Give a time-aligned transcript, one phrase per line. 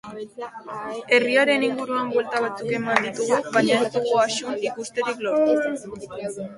[1.17, 5.99] Herriaren inguruan buelta batzuk eman ditugu, baina ez dugu Axun ikusterik lortu.